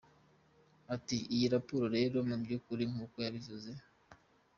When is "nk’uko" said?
2.91-3.15